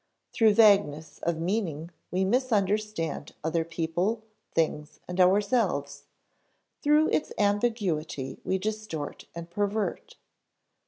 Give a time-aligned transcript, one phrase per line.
[0.33, 6.05] Through vagueness of meaning we misunderstand other people, things, and ourselves;
[6.81, 10.15] through its ambiguity we distort and pervert.